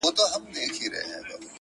خوشحال 0.03 0.41
په 0.45 0.49
دې 0.53 0.59
يم 0.63 0.71
چي 0.75 0.85
ذهين 0.91 1.21
نه 1.27 1.33
سمه’ 1.37 1.47